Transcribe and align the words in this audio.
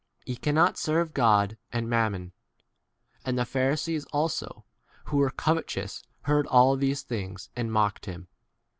Ye 0.25 0.35
cannot 0.35 0.79
serve 0.79 1.13
God 1.13 1.59
and 1.71 1.87
mammon. 1.87 2.31
14 3.19 3.21
And 3.29 3.37
the 3.37 3.45
Pharisees 3.45 4.03
also, 4.05 4.65
who 5.03 5.17
were 5.17 5.29
covetous, 5.29 6.01
heard 6.21 6.47
all 6.47 6.75
these 6.75 7.03
things, 7.03 7.49
15 7.49 7.51
and 7.61 7.71
mocked 7.71 8.05
him. 8.07 8.27